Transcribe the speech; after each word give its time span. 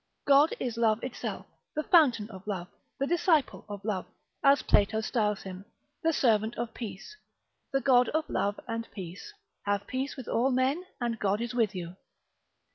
God 0.25 0.51
is 0.59 0.77
love 0.77 1.03
itself, 1.03 1.45
the 1.75 1.83
fountain 1.83 2.27
of 2.31 2.47
love, 2.47 2.67
the 2.97 3.05
disciple 3.05 3.65
of 3.69 3.85
love, 3.85 4.07
as 4.43 4.63
Plato 4.63 4.99
styles 4.99 5.43
him; 5.43 5.63
the 6.01 6.11
servant 6.11 6.57
of 6.57 6.73
peace, 6.73 7.15
the 7.71 7.81
God 7.81 8.09
of 8.09 8.27
love 8.27 8.59
and 8.67 8.87
peace; 8.95 9.31
have 9.61 9.85
peace 9.85 10.17
with 10.17 10.27
all 10.27 10.49
men 10.49 10.83
and 10.99 11.19
God 11.19 11.39
is 11.39 11.53
with 11.53 11.75
you. 11.75 11.97